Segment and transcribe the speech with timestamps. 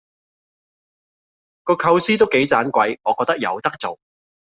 [1.63, 3.99] 個構思都幾盞鬼，我覺得有得做